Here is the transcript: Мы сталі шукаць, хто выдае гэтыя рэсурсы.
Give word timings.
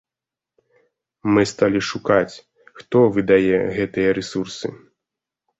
Мы 1.35 1.41
сталі 1.51 1.81
шукаць, 1.89 2.35
хто 2.79 2.97
выдае 3.19 3.57
гэтыя 3.77 4.09
рэсурсы. 4.21 4.67